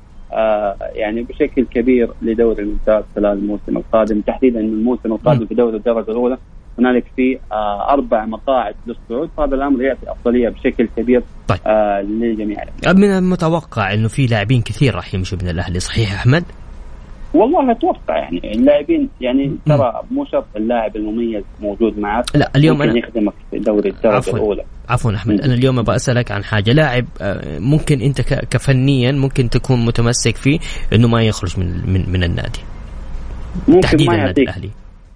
[0.95, 6.11] يعني بشكل كبير لدوري الممتاز خلال الموسم القادم تحديدا انه الموسم القادم في دوري الدرجة
[6.11, 6.37] الأولى
[6.79, 11.59] هنالك في آه أربع مقاعد للصعود فهذا الأمر يعطي أفضلية بشكل كبير طيب.
[11.67, 16.43] آه للجميع من المتوقع إنه في لاعبين كثير راح يمشوا من الأهلي صحيح أحمد؟
[17.33, 22.35] والله أتوقع يعني اللاعبين يعني ترى مو شرط اللاعب المميز موجود معك.
[22.35, 24.33] لا اليوم أنا يخدمك في دوري الدرجة عفواً.
[24.33, 24.63] الأولى.
[24.89, 26.71] عفوا أحمد أنا اليوم أبغى أسألك عن حاجة.
[26.71, 30.59] لاعب آه، ممكن أنت كفنيا ممكن تكون متمسك فيه
[30.93, 32.59] إنه ما يخرج من من, من النادي.
[33.67, 34.57] ممكن تحديدا ما النادي يعطيك.
[34.57, 34.69] الأهلي.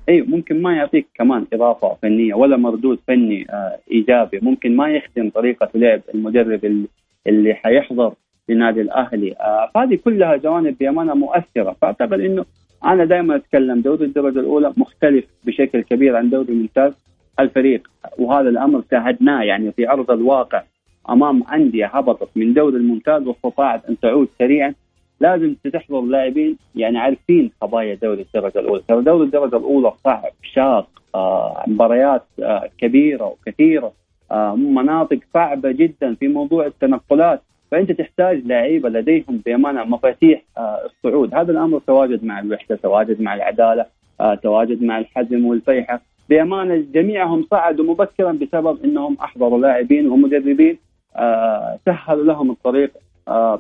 [0.10, 4.40] اي ممكن ما يعطيك كمان إضافة فنية ولا مردود فني آه إيجابي.
[4.42, 6.86] ممكن ما يخدم طريقة لعب المدرب
[7.28, 8.14] اللي حيحضر
[8.50, 9.34] لنادي الأهلي.
[9.34, 11.76] آه فهذه كلها جوانب بأمانة مؤثرة.
[11.82, 12.46] فأعتقد إنه
[12.86, 16.94] أنا دائما أتكلم دوري الدرجة الأولى مختلف بشكل كبير عن دوري الممتاز
[17.40, 20.64] الفريق وهذا الأمر شاهدناه يعني في ارض الواقع
[21.10, 24.74] أمام أندية هبطت من دوري الممتاز واستطاعت أن تعود سريعا.
[25.20, 30.88] لازم تحضر لاعبين يعني عارفين قضايا دوري الدرجة الأولى، ترى دوري الدرجة الأولى صعب شاق
[31.16, 33.92] آه مباريات آه كبيرة وكثيرة
[34.32, 41.36] آه مناطق صعبة جدا في موضوع التنقلات، فأنت تحتاج لعيبة لديهم بأمانة مفاتيح آه الصعود،
[41.36, 43.86] هذا الأمر تواجد مع الوحدة، تواجد مع العدالة،
[44.22, 50.78] آه تواجد مع الحزم والفيحة، بأمانة جميعهم صعدوا مبكرا بسبب إنهم أحضروا لاعبين ومدربين
[51.16, 52.92] آه سهلوا لهم الطريق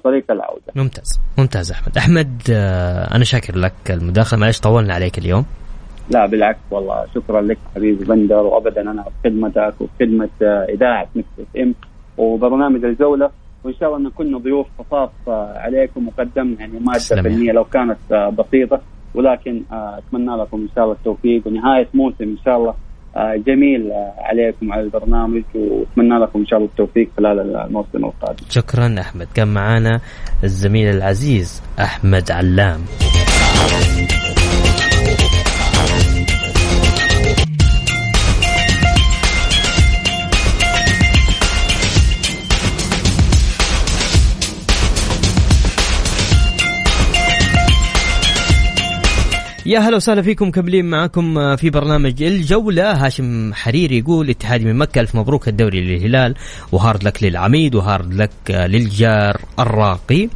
[0.03, 0.73] طريق العودة.
[0.75, 1.19] ممتاز.
[1.37, 1.97] ممتاز أحمد.
[1.97, 4.39] أحمد آه، أنا شاكر لك المداخلة.
[4.39, 5.45] معلش طولنا عليك اليوم.
[6.09, 7.05] لا بالعكس والله.
[7.15, 8.35] شكرا لك حبيبي بندر.
[8.35, 10.29] وابدا أنا في خدمتك وفي خدمة
[10.69, 11.73] إذاعة مكس إم
[12.17, 13.29] وبرنامج الجولة.
[13.63, 18.29] وان شاء الله نكون ضيوف خفاف آه، عليكم وقدمنا يعني ماده فنيه لو كانت آه،
[18.29, 18.81] بسيطة.
[19.15, 21.47] ولكن آه، أتمنى لكم إن شاء الله التوفيق.
[21.47, 22.73] ونهاية موسم إن شاء الله
[23.47, 25.43] جميل عليكم على البرنامج.
[25.55, 28.45] وأتمنى لكم إن شاء الله التوفيق خلال الموسم القادم.
[28.49, 29.27] شكرا أحمد.
[29.35, 29.99] كان معانا
[30.43, 32.79] الزميل العزيز أحمد علام.
[49.71, 53.05] يا هلا وسهلا فيكم مكملين معاكم في برنامج الجولة.
[53.05, 56.35] هاشم حريري يقول اتحادي من مكة ألف مبروك الدوري للهلال
[56.71, 60.29] و hard luck للعميد و hard luck للجار الراقي.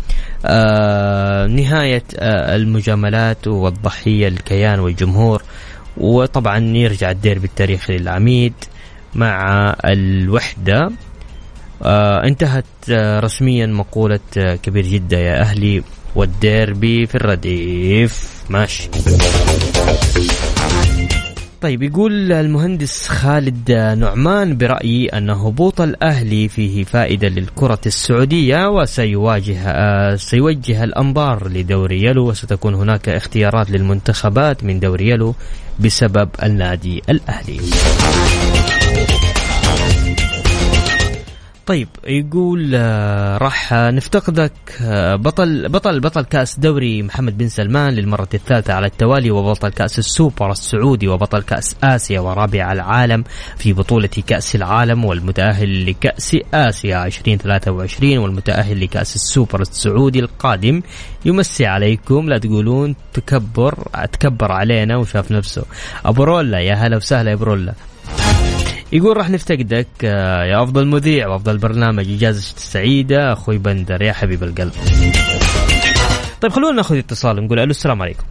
[0.45, 5.43] آه نهاية آه المجاملات والضحية للكيان والجمهور
[5.97, 8.53] وطبعا يرجع الديربي التاريخي للعميد
[9.15, 10.91] مع الوحدة.
[11.83, 15.83] آه انتهت آه رسميا مقولة آه كبير جدة يا أهلي.
[16.15, 18.29] والديربي في الرديف.
[18.49, 18.89] ماشي.
[21.61, 30.83] طيب يقول المهندس خالد نعمان برأيي أن هبوط الأهلي فيه فائدة للكرة السعودية وسيواجه سيوجه
[30.83, 35.35] الأنظار لدوري يلو وستكون هناك اختيارات للمنتخبات من دوري يلو
[35.79, 37.59] بسبب النادي الأهلي.
[41.65, 44.51] طيب يقول آه، راح نفتقدك
[44.81, 49.99] آه، بطل بطل بطل كأس دوري محمد بن سلمان للمرة الثالثة على التوالي وبطل كأس
[49.99, 53.23] السوبر السعودي وبطل كأس آسيا ورابع العالم
[53.57, 60.81] في بطولة كأس العالم والمتأهل لكأس آسيا 2023 والمتأهل لكأس السوبر السعودي القادم.
[61.25, 65.65] يمسي عليكم لا تقولون تكبر تكبر علينا وشاف نفسه.
[66.05, 67.73] أبو رولا يا هلا وسهلا يا رولا.
[68.93, 74.43] يقول راح نفتقدك آه، يا أفضل مذيع وافضل برنامج إجازة سعيدة أخوي بندر يا حبيب
[74.43, 74.71] القلب.
[76.41, 78.23] طيب خلونا ناخذ اتصال نقول ألو السلام عليكم.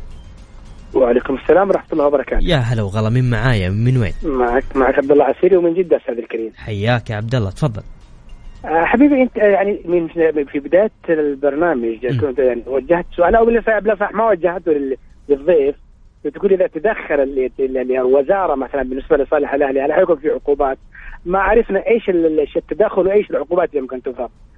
[0.94, 5.10] وعليكم السلام ورحمة الله وبركاته يا هلا وغلا من معايا من وين؟ معك معك عبد
[5.10, 7.82] الله عسيري ومن جدة أستاذ الكريم حياك يا عبد الله تفضل.
[8.64, 10.08] آه، حبيبي أنت آه، يعني من
[10.44, 12.02] في بداية البرنامج
[12.38, 13.36] يعني وجهت سؤال
[13.80, 14.96] بلا بلا ما وجهته لل-
[15.28, 15.74] للضيف
[16.30, 20.78] تقول إذا تدخل ال- ال- ال- الوزارة مثلا بالنسبة لصالح الأهلي هل حيكون في عقوبات؟
[21.26, 24.00] ما عرفنا إيش ال- ال- التدخل وإيش العقوبات اللي ممكن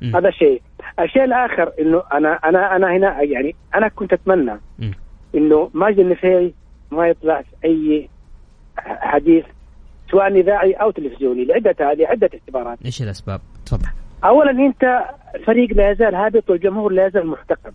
[0.03, 0.17] م.
[0.17, 0.63] هذا شيء
[1.01, 4.91] الشيء الآخر إنه أنا أنا أنا هنا يعني أنا كنت أتمنى م.
[5.35, 6.55] إنه ماجد النفيعي
[6.91, 8.09] ما يطلع في أي
[8.87, 9.45] حديث
[10.11, 13.89] سواء إذاعي أو تلفزيوني لعده لعدة اعتبارات إيش الأسباب؟ تفضل.
[14.25, 17.73] اولا أنت الفريق لا يزال هابط والجمهور لا يزال محتقن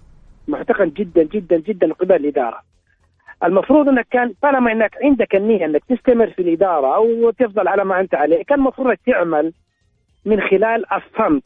[0.47, 2.61] محتقن جدا جدا جدا قبل الإدارة
[3.43, 7.99] المفروض إنك كان طالما إنك عندك النية إنك تستمر في الإدارة أو تفضل على ما
[7.99, 9.53] أنت عليه كان المفروض إنك تعمل
[10.25, 11.43] من خلال الصمت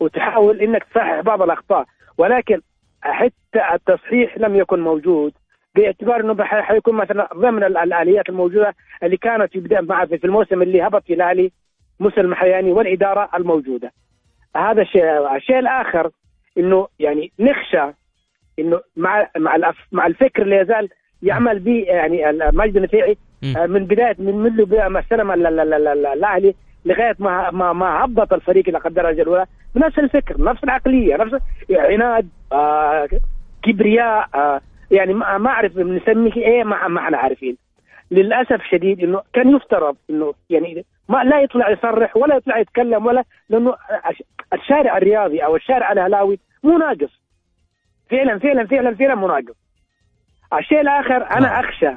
[0.00, 1.84] وتحاول إنك تصحح بعض الأخطاء
[2.18, 2.60] ولكن
[3.02, 5.32] حتى التصحيح لم يكن موجود
[5.74, 10.62] باعتبار إنه حيكون مثلا ضمن ال- الآليات الموجودة اللي كانت في بداية مع في الموسم
[10.62, 11.52] اللي هبط في الاهلي
[12.00, 13.92] موسى المحياني والإدارة الموجودة.
[14.56, 16.10] هذا الشيء، الشيء الآخر
[16.58, 17.82] إنه يعني نخشى
[18.58, 20.88] إنه مع مع مع الفكر اللي يزال
[21.24, 23.16] يعمل به يعني ال- ماجد النفيعي.
[23.56, 26.54] آه، من بدايه من منذ ما استلم ال- ال- ال- ال- الأهلي
[26.84, 31.34] لغاية ما ما ما هبط الفريق إلى الدرجه الاولى بنفس الفكر نفس العقلية نفس
[31.70, 33.08] عناد آه
[33.62, 34.60] كبرياء آه
[34.90, 37.56] يعني ما ما أعرف بنسميه إيه ما ما إحنا عارفين.
[38.10, 43.24] للأسف شديد إنه كان يفترض إنه يعني ما لا يطلع يصرح ولا يطلع يتكلم ولا
[43.48, 43.74] لأنه
[44.52, 47.20] الشارع الرياضي أو الشارع الأهلاوي مو ناقص.
[48.10, 49.63] فعلا فعلا فعلا فعلا مو ناقص.
[50.52, 51.64] الشيء الآخر أنا نعم.
[51.64, 51.90] أخشى.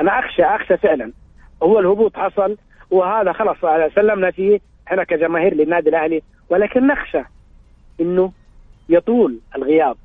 [0.00, 1.12] أنا أخشى أخشى فعلا.
[1.62, 2.56] هو الهبوط حصل
[2.90, 3.56] وهذا خلاص
[3.94, 6.22] سلمنا فيه إحنا كجماهير للنادي الأهلي.
[6.50, 7.22] ولكن نخشى
[8.00, 8.32] إنه
[8.88, 9.96] يطول الغياب.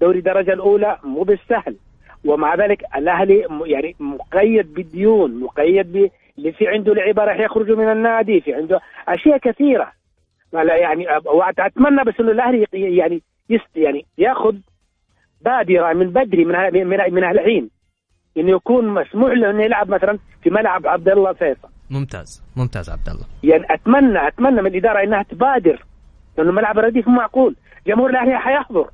[0.00, 1.76] دوري الدرجة الأولى مو بالسهل.
[2.24, 7.92] ومع ذلك الأهلي يعني مقيد بالديون مقيد ب اللي في عنده لعيبة راح يخرجوا من
[7.92, 9.92] النادي في عنده أشياء كثيرة.
[10.52, 14.56] يعني واتمنى بس إنه الأهلي يعني يست يعني يأخذ
[15.40, 17.70] بادرة من بدري من من من الحين
[18.36, 23.08] انه يكون مسموح له إنه يلعب مثلا في ملعب عبد الله فيصل ممتاز ممتاز عبد
[23.08, 25.84] الله يعني اتمنى أتمنى من الاداره إنها تبادر.
[26.38, 27.56] لأنه ملعب الرديف مو معقول.
[27.86, 28.90] جمهور الأهلي حيحضر.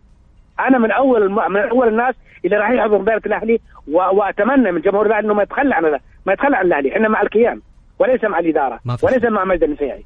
[0.60, 1.30] أنا من أول.
[1.30, 3.60] من أول الناس اللي راح يحضر مباراه الأهلي.
[3.86, 6.92] وأتمنى من جمهور الأهلي إنه ما يتخلى عن ما يتخلى عن الأهلي.
[6.92, 7.60] إحنا مع الكيان
[7.98, 10.04] وليس مع الإدارة وليس مع مجد النفيعي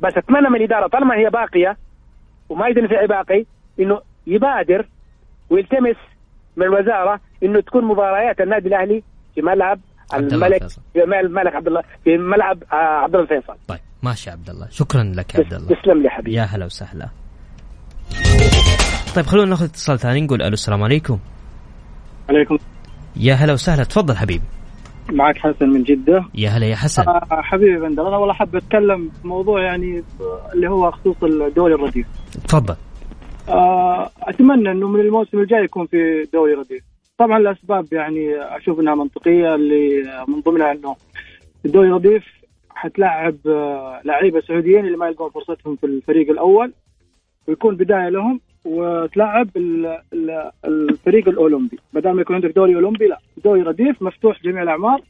[0.00, 1.76] بس أتمنى من الاداره طالما هي باقية
[2.48, 3.44] ومجد النفيعي باقي
[3.80, 4.86] إنه يبادر
[5.50, 5.96] ويلتمس
[6.56, 9.02] من الوزارة إنه تكون مباريات النادي الأهلي
[9.34, 9.80] في ملعب
[10.14, 10.68] الملك.
[10.92, 14.66] في الملك عبد الله في ملعب آه، عبد الله الفيصل طيب ماشي عبد الله.
[14.70, 15.66] شكرا لك يا عبد الله.
[15.66, 16.36] تسلم لي حبيبي.
[16.36, 17.08] يا هلا وسهلا.
[19.14, 21.18] طيب خلونا ناخذ اتصال ثاني نقول ألو السلام عليكم.
[22.30, 22.58] عليكم.
[23.16, 23.84] يا هلا وسهلا.
[23.84, 24.44] تفضل حبيبي
[25.12, 26.24] معك حسن من جدة.
[26.34, 27.02] يا هلا يا حسن.
[27.08, 30.04] آه حبيبي بندر أنا والله حاب أتكلم في موضوع يعني
[30.54, 32.06] اللي هو خصوص الدوري الرديف.
[32.48, 32.76] تفضل.
[33.48, 36.82] آه أتمنى أنه من الموسم الجاي يكون في دوري رديف.
[37.18, 40.96] طبعا الأسباب يعني أشوف أنها منطقية اللي من ضمنها أنه
[41.64, 42.24] الدوري الرديف
[42.70, 46.72] حتلاعب آه لعيبة سعوديين اللي ما يلقون فرصتهم في الفريق الأول.
[47.48, 51.78] ويكون بداية لهم وتلعب ال- ال- الفريق الأولمبي.
[51.92, 53.18] بدل ما يكون عندك دوري أولمبي لا.
[53.44, 55.00] دوري رديف مفتوح جميع الأعمار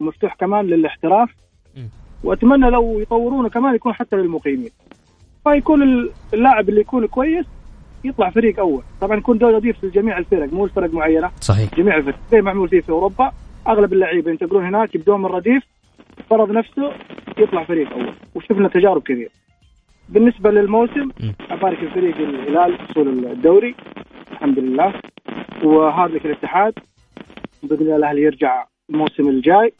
[0.00, 1.30] ومفتوح كمان للاحتراف.
[2.24, 4.70] وأتمنى لو يطورونه كمان يكون حتى للمقيمين.
[5.44, 7.46] فيكون ال- اللاعب اللي يكون كويس
[8.04, 8.82] يطلع فريق أول.
[9.00, 11.30] طبعا يكون دوري رديف لجميع الفرق مو الفرق معينة.
[11.40, 11.74] صحيح.
[11.74, 12.14] جميع الفرق.
[12.30, 13.32] زي ما معمول فيه في أوروبا
[13.68, 15.62] أغلب اللعيبة ينتقلون هناك يبدون من رديف
[16.30, 16.92] فرض نفسه
[17.38, 18.14] يطلع فريق أول.
[18.34, 19.30] وشفنا تجارب كثير
[20.08, 21.10] بالنسبة للموسم.
[21.50, 23.74] ابارك الفريق الهلال حصول الدوري.
[24.32, 24.94] الحمد لله.
[25.64, 26.72] وهارلك الاتحاد.
[27.62, 29.72] بإذن الله الأهلي يرجع الموسم الجاي.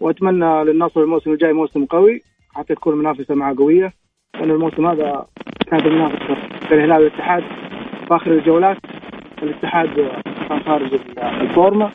[0.00, 2.22] وأتمنى للنصر الموسم الجاي موسم قوي
[2.54, 3.92] حتى تكون المنافسه معه قوية.
[4.34, 5.26] لأن الموسم هذا
[5.70, 6.34] كانت المنافسه
[6.70, 7.42] بين الهلال والاتحاد
[8.08, 8.76] في اخر الجولات
[9.42, 9.88] الاتحاد
[10.48, 11.92] كان خارج الفورمة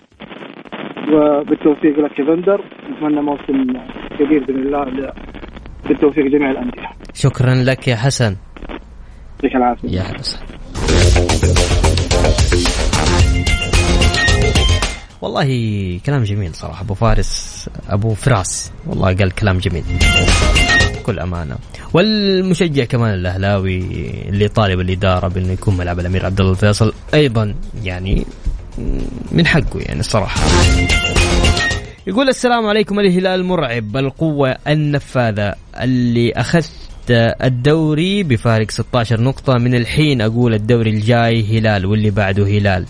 [1.14, 3.64] وبالتوفيق لك يا بندر نتمنى موسم
[4.20, 5.14] جديد بإذن الله
[5.88, 6.90] بالتوفيق جميع الأندية.
[7.14, 8.36] شكرا لك يا حسن.
[9.36, 9.90] يعطيك العافية.
[9.90, 10.48] يا هلا وسهلا.
[15.22, 15.48] والله
[16.06, 16.84] كلام جميل صراحة.
[16.84, 18.72] أبو فارس أبو فراس.
[18.88, 19.84] والله قال كلام جميل.
[21.00, 21.56] بكل أمانة.
[21.94, 23.78] والمشجع كمان الأهلاوي
[24.30, 28.26] اللي طالب الإدارة بأنه يكون ملعب الأمير عبد الله الفيصل أيضا يعني
[29.32, 30.42] من حقه يعني الصراحة.
[32.08, 36.72] يقول السلام عليكم الهلال مرعب القوة النفاذة اللي أخذت
[37.44, 42.86] الدوري بفارق 16 نقطة من الحين أقول الدوري الجاي هلال واللي بعده هلال.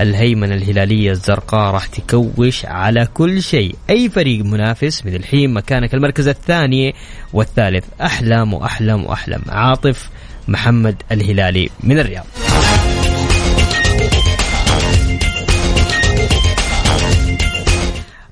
[0.00, 3.74] الهيمنة الهلالية الزرقاء راح تكوش على كل شيء.
[3.90, 6.94] أي فريق منافس من الحين مكانك المركز الثاني
[7.32, 7.84] والثالث.
[8.02, 10.10] أحلم وأحلم وأحلم عاطف
[10.48, 12.26] محمد الهلالي من الرياض.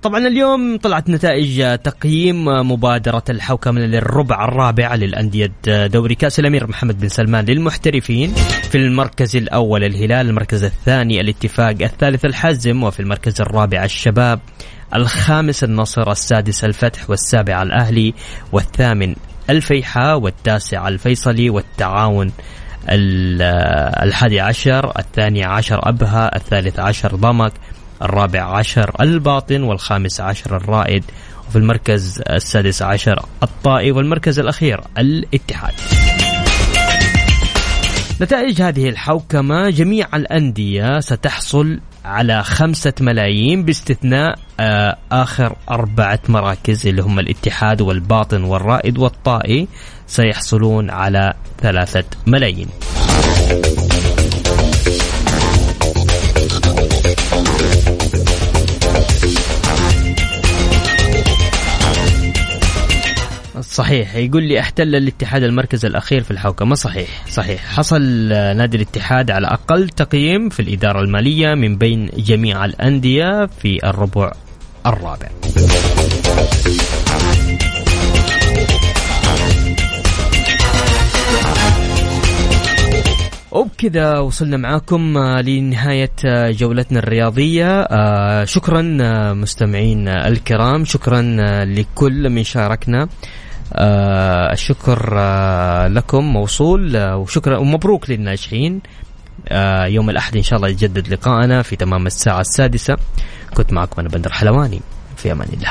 [0.03, 7.09] طبعا اليوم طلعت نتائج تقييم مبادرة الحوكمة للربع الرابع للأندية دوري كأس الأمير محمد بن
[7.09, 8.35] سلمان للمحترفين.
[8.71, 14.41] في المركز الأول الهلال المركز الثاني الاتفاق الثالث الحزم وفي المركز الرابع الشباب
[14.95, 18.15] الخامس النصر السادس الفتح والسابع الأهلي
[18.53, 19.15] والثامن
[19.51, 22.33] الفيحاء والتاسع الفيصلي والتعاون
[22.89, 23.43] ال-
[24.07, 27.53] الحادي عشر الثاني عشر أبها الثالث عشر ضمك
[28.03, 31.05] الرابع عشر الباطن والخامس عشر الرائد
[31.49, 35.75] وفي المركز السادس عشر الطائي والمركز الأخير الاتحاد.
[38.21, 47.03] نتائج هذه الحوكمة جميع الأندية ستحصل على خمسة ملايين باستثناء آه، آخر أربعة مراكز اللي
[47.03, 49.69] هم الاتحاد والباطن والرائد والطائي
[50.07, 52.69] سيحصلون على ثلاثة ملايين.
[63.71, 64.17] صحيح.
[64.17, 66.75] يقول لي احتل الاتحاد المركز الأخير في الحوكمة.
[66.75, 67.09] صحيح.
[67.29, 67.65] صحيح.
[67.67, 73.79] حصل آه، نادي الاتحاد على أقل تقييم في الإدارة المالية من بين جميع الأندية في
[73.85, 74.33] الربع
[74.87, 75.29] الرابع.
[83.53, 87.87] وبكذا وصلنا معاكم آه، لنهاية آه، جولتنا الرياضية.
[88.45, 88.83] شكرا
[89.33, 90.85] مستمعين الكرام.
[90.85, 91.23] شكرا
[91.65, 93.09] لكل من شاركنا.
[94.53, 95.15] الشكر
[95.89, 98.81] لكم موصول وشكرا ومبروك للناجحين.
[99.85, 102.97] يوم الأحد إن شاء الله يتجدد لقاءنا في تمام الساعة السادسة.
[103.55, 104.81] كنت معكم أنا بندر حلواني.
[105.17, 105.71] في أمان الله.